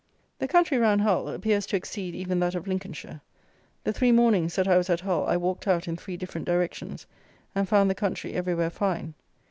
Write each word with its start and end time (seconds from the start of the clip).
The 0.39 0.47
country 0.47 0.79
round 0.79 1.01
Hull 1.01 1.29
appears 1.29 1.67
to 1.67 1.75
exceed 1.75 2.15
even 2.15 2.39
that 2.39 2.55
of 2.55 2.67
Lincolnshire. 2.67 3.21
The 3.83 3.93
three 3.93 4.11
mornings 4.11 4.55
that 4.55 4.67
I 4.67 4.75
was 4.75 4.89
at 4.89 5.01
Hull 5.01 5.25
I 5.27 5.37
walked 5.37 5.67
out 5.67 5.87
in 5.87 5.95
three 5.95 6.17
different 6.17 6.47
directions, 6.47 7.05
and 7.53 7.69
found 7.69 7.87
the 7.87 7.93
country 7.93 8.33
everywhere 8.33 8.71
fine. 8.71 9.13